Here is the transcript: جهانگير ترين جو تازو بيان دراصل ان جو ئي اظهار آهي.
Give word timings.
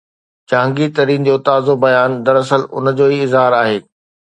جهانگير 0.53 0.89
ترين 0.95 1.29
جو 1.29 1.37
تازو 1.49 1.77
بيان 1.85 2.19
دراصل 2.25 2.61
ان 2.77 2.95
جو 2.97 3.07
ئي 3.15 3.23
اظهار 3.27 3.51
آهي. 3.65 3.77